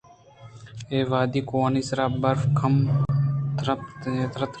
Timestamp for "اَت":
4.35-4.49